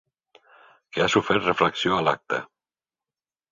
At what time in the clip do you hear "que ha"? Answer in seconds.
0.95-1.07